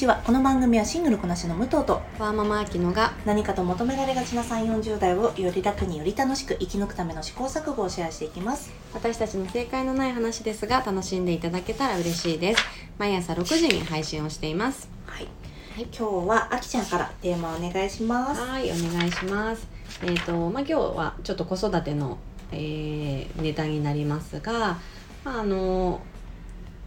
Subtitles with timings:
[0.00, 0.22] ちは。
[0.24, 8.70] この番組はシングルこなしの武藤とワーママアキノが何かと求められがちな3 4 0代をより楽により楽しく生き抜くための試行錯誤をシェアしていきます。
[8.94, 12.64] 私たちの正解のない話ですが楽しんでいただけたら嬉しいです。
[12.96, 14.88] 毎朝6時に配信をしています。
[15.04, 15.28] はい、
[15.74, 15.88] はい。
[15.94, 18.40] 今日はあきちゃんからテーマお願いします。
[18.40, 19.68] はいお願いします。
[20.02, 22.16] えっ、とまあ今日はちょっと子育ての、
[22.52, 24.78] えーネタになりますが、
[25.24, 26.00] まあ、あの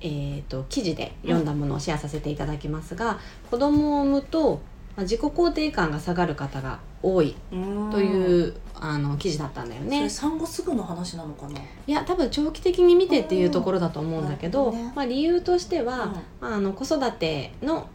[0.04, 4.62] えー、と記事で読んだものをシェアさせていただきますが、子供を産むと、
[4.96, 7.56] まあ、自己肯定感が下がる方が多いと
[8.00, 10.10] いうう、あの記事だったんだよそねれ。
[10.10, 11.60] 産後すぐの話なのかな？
[11.88, 14.92] いや多分長期的に見てっていうところだと思うんだけど、ね。
[14.94, 17.88] まあ、理由としては、まあ、あの子育ての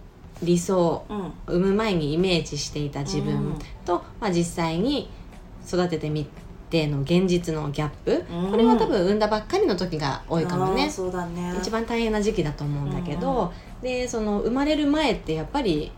[0.42, 5.10] 理想うんうん産む前にイメージしていた自分と、まあ、実際に
[5.66, 6.30] 育ててみて
[6.70, 8.50] の現実のギャップ、うん。
[8.50, 10.90] これは多分産んだばっかりの時が多いかもね。
[10.90, 11.54] そうだね。
[11.58, 13.52] 一番大変な時期だと思うんだけど、
[13.82, 15.90] でその生まれる前ってやっぱり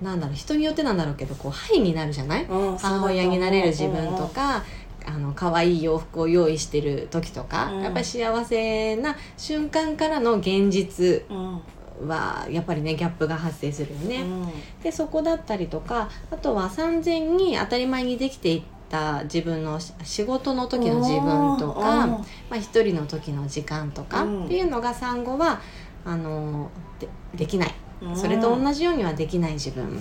[0.00, 2.44] なんだろう人によってなんだろうけどこうハイになるじゃない？
[2.44, 4.64] うん母親になれる自分とか、
[5.06, 7.82] あの可愛い洋服を用意してる時とか、うん。
[7.82, 11.60] やっぱり幸せな瞬間からの現実うんうん。
[12.06, 14.22] はやっぱりねギャップが発生するよね。
[14.22, 14.48] うん。
[14.80, 22.10] でそこだったりとかあとは産前に当たり前にできていった自分のし仕事の時の自分とか、うん。
[22.10, 24.44] まあ、一人の時の時間とかうん。
[24.46, 25.60] っていうのが産後は
[26.04, 27.74] あのでできない。
[28.02, 28.16] うん。
[28.16, 29.98] それと同じようにはできない自分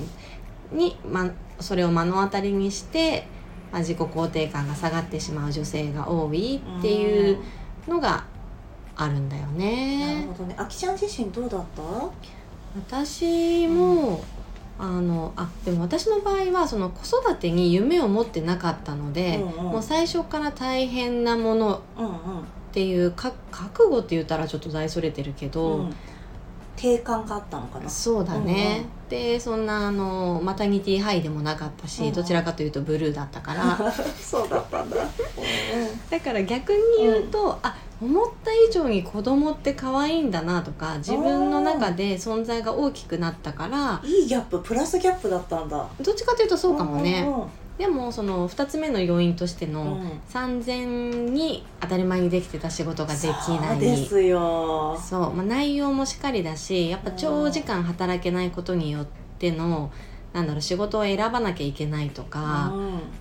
[0.71, 3.27] に、ま、それを目の当たりにして、
[3.71, 7.39] まあ、自己肯定感が下がってしまう女性が多いっていう
[7.87, 8.25] のが
[8.95, 10.27] あるんだよなるね。
[10.37, 10.55] ほどね。
[10.57, 11.81] あきちゃん自身どうだった？
[12.75, 14.23] 私も、
[14.79, 19.71] あのあでも私の場合はその子育てに夢を持ってなかったので、うんうん。
[19.71, 21.81] もう最初から大変なものっ
[22.71, 25.95] ていうか覚悟って言ったらちょっと大それてるけど、うん
[26.77, 27.89] 定感があったのかな？
[27.89, 32.07] そうだね、でそんなあのマタニティハイでもなかったし、うん。
[32.07, 33.77] うんどちらかというとブルーだったから。
[34.21, 34.97] そうだったんだ、
[36.09, 45.87] だから逆に言うと、あ思った以上に子供って可愛いんだなとか自分の中で存在が大きくなったからいいギャッププラスギャップだったんだ。
[45.99, 50.19] どっちかというとそうかもね、うんうんでもその2つ目の要因としての、うん。
[50.27, 53.25] 産前に当たり前にできてた仕事ができ
[53.61, 53.79] ない。
[53.79, 54.97] ですよ。
[54.97, 59.91] そう、まあ、内容もしっかりだしやっぱ長時間働けないことによっての
[60.33, 62.73] なんだろう仕事を選ばなきゃいけないとか、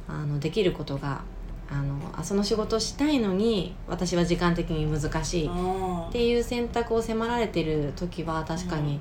[0.08, 1.22] あのできることが
[1.70, 6.12] あのあその仕事をしたいのに私は時間的に難しいっうん。
[6.12, 9.00] ていう選択を迫られてる時は確かに、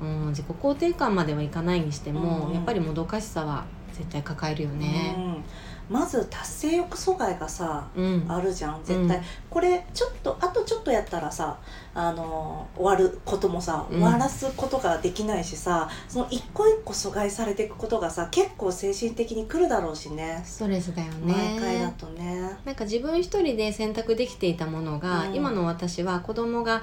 [0.00, 2.54] うん自己肯定感まではいかないにしても、うん。
[2.54, 3.64] やっぱりもどかしさは
[3.96, 5.14] 絶対抱えるよね。
[5.16, 5.44] うん。
[5.88, 9.22] まず達成欲阻害がさうん、あるじゃん絶対、うん。
[9.48, 11.58] これちょっとあとちょっとやったらさ
[11.94, 13.98] あの終わることもさうん。
[14.00, 20.42] 終わらすことができないしさ、その一個一個阻害されていくことがさ結構精神的にくるだろうしね。
[20.44, 21.94] ストレスだよ毎回だね。
[21.96, 22.58] とね。
[22.64, 25.34] なんか自分一人で選択できていたものが、うん。
[25.34, 26.82] 今の私は子供が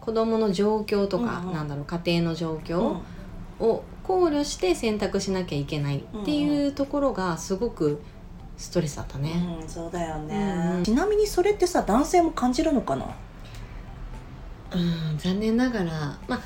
[0.00, 3.02] 子供の状況とか、なんだろう家庭の状う況ん。
[3.60, 8.00] を考慮して選択しなきゃいけないっていうところがすごく
[8.56, 9.34] ストレスだったね。
[9.60, 10.76] うん、そうだよね、うん。
[10.78, 13.04] うんちなみにそれってさ男性も感じるのかな？
[14.72, 16.40] うん、残念ながらまあ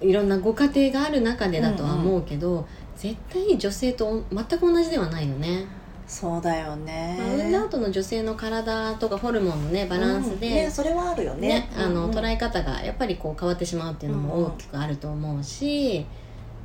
[0.00, 5.66] いろんなご家庭がある中でだとは思うけど、絶対女性と全く同じではないよね。
[6.06, 10.54] そうだよね、まあ、産んだ後の女性の体とかホルモンのねバランスで、うん。
[10.54, 11.48] ね、それはあるよね。
[11.48, 12.16] ね、あのうんうん。
[12.16, 16.04] 捉え方がやっぱりこう変わってしまうっていうのも大きくあると思うし、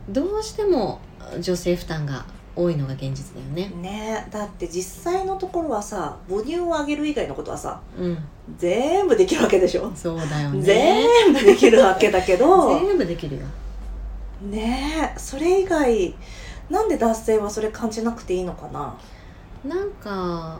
[0.09, 0.99] どうしても
[1.39, 2.25] 女性負担が
[2.55, 3.71] 多いのが現実だよね。
[3.81, 8.17] ねだって実際のところはさ母乳を上げる以外のことはさうん、
[8.57, 10.61] 全部できるわけでしょ、そうだよね。
[10.61, 13.45] 全部できるわけだけど 全部できるよ。
[14.41, 16.15] ねそれ以外
[16.69, 18.93] なんで男性はそれ感じなくていいのかな？
[19.63, 20.57] なんか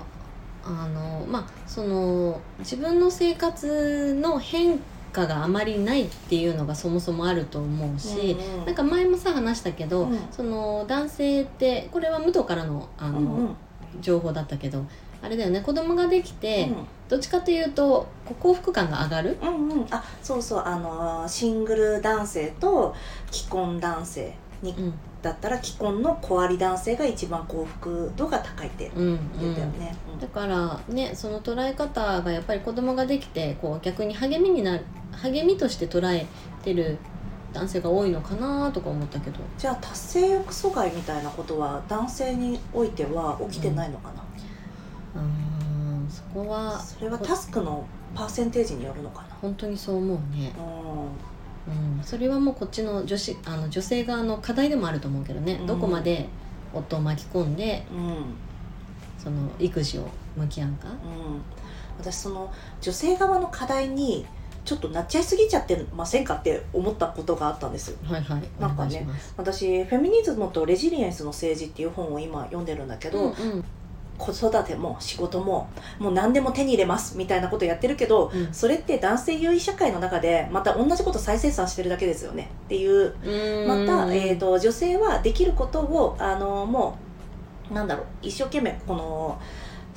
[0.64, 4.80] あのまあその自分の生活の変
[5.12, 8.66] 化があまりないっていうのがそもそもあると思うし、うんうん。
[8.66, 10.20] なんか前もさ話したけど、うん。
[10.32, 13.56] その男性ってこれは武藤からのあの、うんうん。
[14.02, 14.86] 情報だったけど
[15.22, 15.62] あれだよね。
[15.62, 16.76] 子供ができて、うん。
[17.10, 18.08] どっちかというと
[18.40, 20.64] 幸福感が上がる、うんうん、あそうそう。
[20.66, 22.94] あのーシングル男性と
[23.32, 24.94] 既婚男性にうん。
[25.22, 29.96] だったら既婚の小あり男性が一番幸福度が高いってうんう言ったよん、ね。
[30.22, 36.28] だからねその捉え方がやっぱり子供ができてこう逆に励みになる励みとして捉え
[36.64, 36.98] てる
[37.52, 39.40] 男性が多いのかなとか思ったけど。
[39.58, 44.24] じゃあ達成欲阻害みたいなことは男性においては起きてないのかな、
[45.16, 49.30] うーんそこはそれはタスクのパーセンテージによるのかな？
[49.42, 50.54] 本当にそう思うね。
[50.58, 51.08] うん
[51.68, 55.66] うん、それはもうこっちの女子あの女性側の課題でもあると思うけどね、うん。
[55.68, 56.28] どこまで
[56.74, 58.26] 夫を巻き込んでうん。
[59.18, 61.42] その育児を向き合うか、うん、
[62.00, 64.26] 私その女性側の課題に
[64.64, 67.98] ちょっとなっちゃいすぎちゃってませんかって思ったことがあったんです。
[68.04, 68.44] はいはい。
[68.60, 69.34] なんかねお願いします。
[69.38, 73.66] 私「フェミニズムとレジリエンスの政治」っていう本を今読んでるんだけど、うんうん
[74.18, 75.70] 子育ても仕事も
[76.00, 78.54] もう何でも手に入れますみたいなことやってるけどうん。
[78.54, 82.50] それって男性優位社会の中でまた同じこと再生産してるだけですよね。
[82.66, 83.16] っていう。
[83.68, 86.98] また、えー、と女性はできることをあのも
[87.72, 89.40] うなんだろう一生懸命この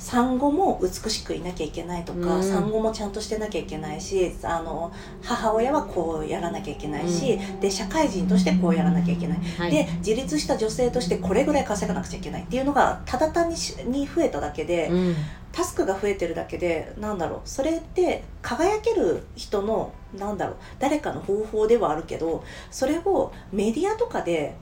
[0.01, 2.43] 産後も美しくいなきゃいけないとか、うん。
[2.43, 15.15] 産後もちゃんとしてなきゃいけないしあの母親はこうやらなきゃいけないし、で社会人としてこうやらなきゃいけない、はい、で自立した女性としてこれぐらい稼がなくちゃいけないっていうのがただ単にしに増えただけで、うん。
[15.51, 17.39] タスクが増えてるだけでなんだろう。
[17.45, 20.55] それって輝ける人のなんだろう。
[20.79, 24.55] 誰かの方法ではあるけどそれをメディアとかで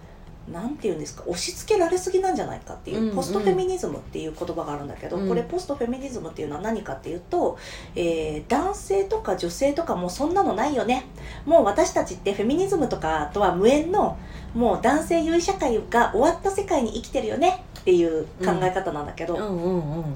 [0.52, 5.28] なんていうんですか押し付けられすぎなんじゃないかっていう、うんうんポストフェミニズムっていう言葉があるんだけど、うん。
[5.28, 7.58] これポストフェミニズムっていうのは何かっていうと、
[7.96, 11.06] えー男性とか女性とかもうそんなのないよね。
[11.46, 14.18] もう私たちってフェミニズムとかとは無縁の
[14.54, 17.64] もう男性優位社会が終わった世界に生きてるよね。
[17.80, 19.38] っていう考え方なんだけど、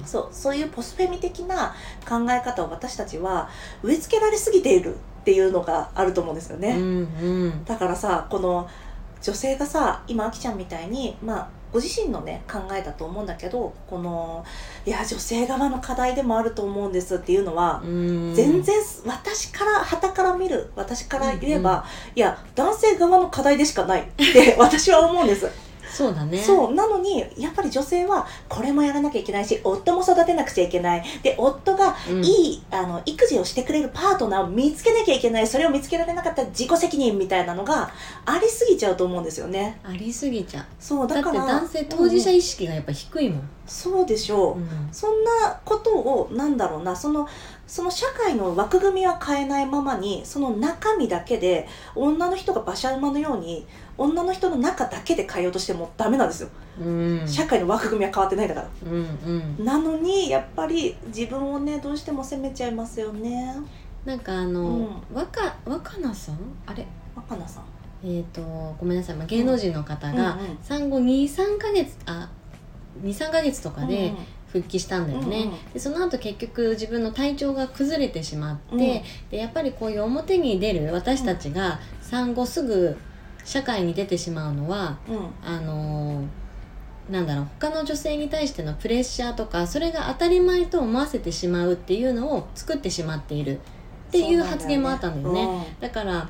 [0.04, 1.74] そうそういうポスフェミ的な
[2.06, 3.48] 考え方を私たちは
[3.82, 6.84] 植え付けられすぎているっていうのがあると思うんですよね、うん
[7.22, 7.64] うん。
[7.64, 8.68] だからさこの
[9.24, 14.44] 女性がさ今あきちゃんみたいにまあご自身のね考えだと思うんだけどこの
[14.86, 18.34] いや女性側の課題でもあると思うんですっていうのは、うん。
[18.34, 18.76] 全然
[19.06, 21.84] 私から旗から見る私から言えば、
[22.14, 25.48] いや男性側の課題でしかないって私は思うんです
[25.94, 26.38] そうだね。
[26.38, 31.04] そうなのにやっぱり女性はこれもやらなきゃいけないし夫も育てなくちゃいけない。
[31.22, 32.24] で夫がうん。
[32.24, 35.46] いい、あの育児をしてくれるパートナーを見つけなきゃいけない。
[35.46, 37.92] それを見つけられなかったら自己責任みたいなのが
[38.26, 39.78] ありすぎちゃうと思うんですよね。
[39.84, 40.62] ありすぎちゃう。
[40.64, 44.68] だってそうだから男性当事者うん意識がやっぱ低いもん、そうでしょう、うん。
[44.92, 46.94] そんなことをなんだろうな。
[46.94, 47.26] その
[47.66, 53.66] その社会の枠組みは変えないままにその中身だけで女の人が馬車馬のように
[53.96, 56.48] 女の人の中だけで変えようとしてもダメなんですよ、
[56.80, 57.22] うん。
[57.26, 58.68] 社会の枠組みは変わってないんだから。
[58.86, 59.64] うんうん。
[59.64, 63.56] なのにやっぱり自分をねどうしても責めちゃいますよね。
[64.04, 64.88] なんかあの、うん。
[65.14, 66.36] 若若菜さん？
[66.66, 66.86] あれ？
[67.16, 67.64] 若菜さん。
[68.06, 68.42] えっ、と
[68.78, 72.28] ごめんなさい、まあ、芸能人の方が産後23か月あ
[73.02, 74.16] 23か月とかでうん
[74.54, 75.72] 復帰したんだよね、うんうん。
[75.72, 78.78] でその後結局自分の体調が崩れてしまって、うん。
[78.78, 79.02] で
[79.32, 82.96] やっぱりこういう表に出る私たちが産後すぐ
[83.44, 85.28] 社会に出てしまうのはうん。
[85.44, 86.26] あのー
[87.10, 93.58] なんだろう他の女性に対してのプレッシャーとかそれが当たり前と思わせてしまうっていうのを作ってしまっている
[94.08, 95.76] っていう発言もあったんだよね。
[95.80, 96.28] だから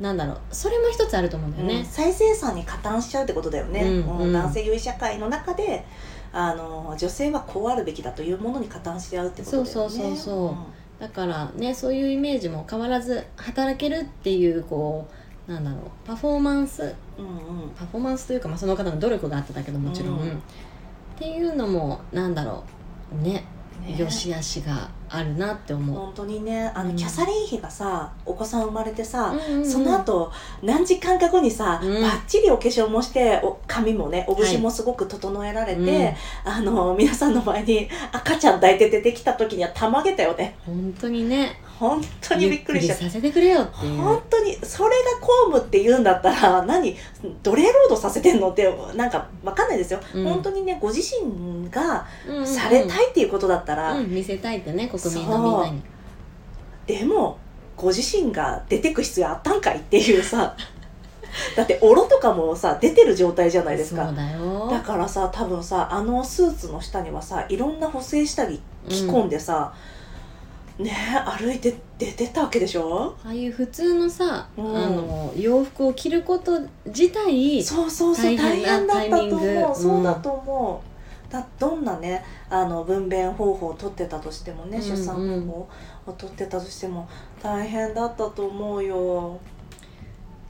[0.00, 1.84] なんだろうそれも一つあると思うんだよね、うん。
[1.84, 4.32] 再生産に加担しちゃうってことだよね、うんうん。
[4.32, 5.84] 男性優位社会の中で
[6.32, 9.70] あの女性はこうあるべきだというものに加担しちゃうってことだよね。
[9.70, 10.56] そうそうそうそ
[10.98, 11.00] う。
[11.00, 15.06] だからねそういうイメージも変わらず働けるっていうこ
[15.48, 16.94] うなんだろうパフォーマンス。
[17.18, 17.70] うんうん。
[17.70, 20.28] パフォーマンスというか、まあ、その方の努力があっただけどもちろん、うん。
[20.28, 20.32] っ
[21.18, 22.64] ていうのもなんだろ
[23.18, 23.22] う。
[23.22, 23.44] ねね
[23.96, 26.96] 良し悪しがあるなって思う、本当にねあの、うん。
[26.96, 29.70] キャサリン妃がさお子さん生まれてさ、うんうんうん。
[29.70, 32.02] その後何時間か後にさ、うん。
[32.02, 40.56] バッチリお化粧もしてお髪もねお節もすごく整えられて、あの皆さんの前に赤ちゃん抱いて出てきた時にはたまげたよね。
[40.64, 42.94] 本当にね本当にびっくりした。
[42.94, 46.96] させてくれよって本当にそれが公務って言うんだったら何？
[47.42, 48.50] 奴隷労働させてんの？
[48.50, 50.24] ってなんかわかんないですよ、うん。
[50.24, 52.46] 本当にねご自身がうんうんうん。
[52.46, 55.82] されたいっていうことだったら、うん、見せたいってね国民のみんなに。
[56.86, 57.38] でも
[57.76, 60.56] ご自身が出てく必要あったんかいっていうさ。
[61.54, 64.10] だってオロとかもさ出てる状態じゃないですか。
[64.70, 69.74] だからさ多分さあのスーツの下にはさいろんな補正下着着込んでさ、
[70.78, 70.92] ね
[71.38, 73.16] 歩いて出てたわけでしょ？
[73.24, 74.76] ああいう普通のさ、うん。
[74.76, 79.74] あの洋服を着ること自体そうそうそう大大変だったと思う。
[79.74, 80.82] そうだと思
[81.28, 85.68] う、だどんなねあの分娩方法を取ってたとしてもね、うん出産方法
[86.06, 87.08] を取ってたとしても
[87.42, 89.40] 大変だったと思うよ、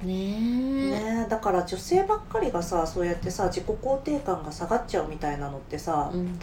[0.03, 1.23] ねえ。
[1.23, 6.39] ね、だから女性ばっかりがさそうやってさ自己肯定感が下がっちゃうみたいなのってさ、うん、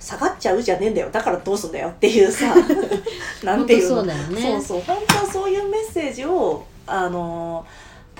[0.00, 1.10] 下がっちゃうじゃねえんだよ。
[1.10, 2.54] だからどうすんだよっていうさ
[3.44, 3.96] なんていうの。
[3.96, 4.14] そうね。
[4.40, 4.80] そうそう。
[4.80, 7.64] 本当はそういうメッセージをあの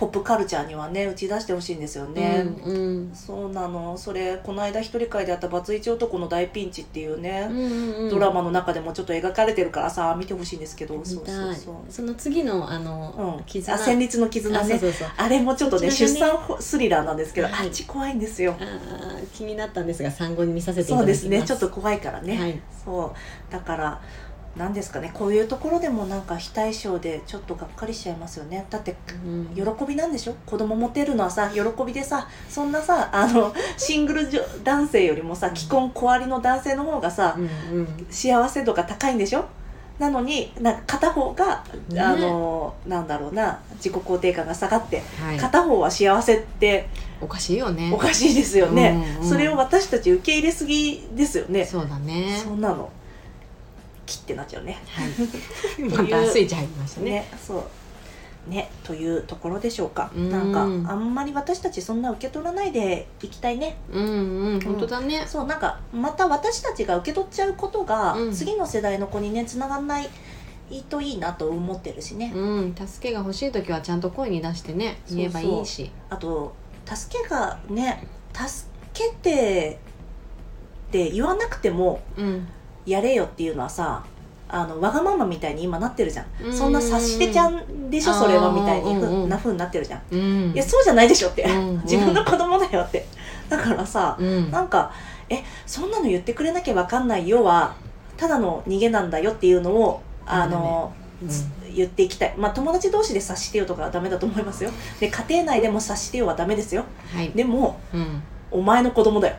[0.00, 3.14] ポップカルチャーにはね打ち出してほしいんですよね、うんうん。
[3.14, 3.98] そうなの。
[3.98, 8.08] それこの間一人会であった「バツイチ男の大ピンチ」っていうね、うんうんうん。
[8.08, 10.96] ドラマの中でもちょっと描かれてるからさ見てほしいんですけど。
[10.96, 11.74] 見そうそうそう。
[11.90, 13.74] その次のあの、うん、絆。
[13.74, 14.80] あ戦慄の絆ね。
[15.18, 15.92] あれもちょっとねね。
[15.92, 17.66] 産スリラーなんですけど、はい。
[17.66, 18.56] あっち怖いんですよ。
[19.34, 21.20] 気になったんですが産後に見させていたそうでだきます。
[21.24, 21.42] すね。
[21.42, 22.58] ちょっと怖いからね、はい。
[22.86, 23.52] そう。
[23.52, 24.00] だから
[24.56, 28.66] 何ですかねこういうところでもなんか非対称でちょっとがっかりしちゃいますよね。
[28.68, 29.46] だってうん。
[29.54, 30.34] 喜びなんでしょ？
[30.44, 38.06] 子供持てるのはさ喜びでさそんなさあのシングル女男性よりもさ既婚小割りの男性の方がさうんうん。
[38.10, 39.44] 幸せ度が高いんでしょ？
[40.00, 42.00] なのになんか片方が、ね。
[42.00, 46.88] あのなんだろうな自己肯定感が下がって、はい、片方は幸せって
[47.20, 47.92] おかしいよね。
[47.92, 49.28] おかしいですよね、うんうん。
[49.28, 51.66] それを私たち受け入れすぎですよね。
[51.66, 52.40] そうだね。
[52.42, 52.90] そんなの
[54.10, 54.82] 切ってなっちゃうね。
[54.88, 55.08] はい。
[55.88, 57.10] またスイッチ入りましたね。
[57.10, 58.50] ねそう。
[58.50, 60.10] ねというところでしょうか。
[60.14, 60.30] うん。
[60.30, 63.76] なんかあんまり私たちそんな受け取らないでいきたいね。
[63.92, 68.32] うんうん本当だね、そうなんかまた私たちが受け取っちゃうことが、うん。
[68.32, 70.10] 次の世代の子にねつながんない
[70.88, 75.90] といいなと思ってるしね、うん、助けが欲しい時はちゃんと声に出してね言えばいいし。
[76.08, 79.78] あと助けがね助けて
[80.88, 82.48] って言わなくてもうん
[82.86, 84.04] やれよっていうのはさ
[84.52, 86.52] あのわがままみたいに今なってるじゃん、うん。
[86.52, 90.52] そんな察してちゃんでしょそれはみたいにふうんうんなふうになってるじゃん、うん。
[90.52, 93.06] いやそうじゃないでしょって、うん 自分の子供だよって。
[93.48, 94.50] だからさ、うん。
[94.50, 94.90] なんか
[95.28, 97.74] えそんなの言ってくれなきゃわかんないよは
[98.16, 100.92] ただの逃げなんだよっていうのをあの、
[101.74, 102.34] 言っていきたい。
[102.36, 104.70] まあ友達同士で察してよとかはダメだと思いますよ。
[104.98, 106.84] で家庭内でも察してよはダメですよ。
[107.14, 107.30] はい。
[107.30, 108.22] でもうん。
[108.52, 109.36] お前の子供だよ、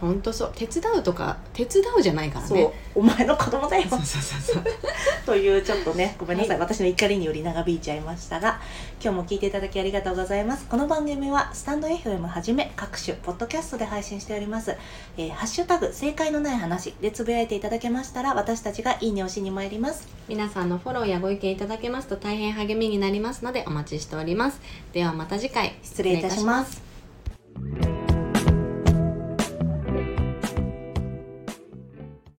[0.00, 0.52] 本当そう。
[0.54, 2.58] 手伝うとか手伝うじゃないからそう。
[2.58, 3.84] ねお前の子供だよ。
[3.88, 4.64] そうそうそうそう。
[5.26, 8.60] というちょっとねごめんなさい、は私の怒りにより長引いちゃいましたが
[9.02, 10.66] 今日も聞いていただきありがとうございます。
[10.66, 14.76] この番組はスタンド FM はじめ各種ポッドキャストで配信しております、
[15.16, 20.08] えーハッシュタグ正解のない話でつぶやいていただけましたら私たちがいいねをしに参ります。
[20.28, 24.60] 皆さんのフォローやご意見いただけますと大変励みになりますのでお待ちしております。
[24.92, 25.78] ではまた次回。
[25.82, 27.87] 失礼いたします